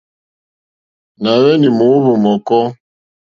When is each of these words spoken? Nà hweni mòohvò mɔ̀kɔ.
Nà 1.21 1.31
hweni 1.41 1.69
mòohvò 1.77 2.13
mɔ̀kɔ. 2.23 2.59